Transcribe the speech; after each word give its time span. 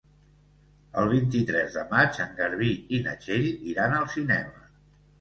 El 1.01 1.09
vint-i-tres 1.11 1.77
de 1.77 1.85
maig 1.93 2.19
en 2.27 2.35
Garbí 2.41 2.73
i 2.99 3.05
na 3.07 3.17
Txell 3.23 3.49
iran 3.77 3.99
al 4.03 4.13
cinema. 4.19 4.69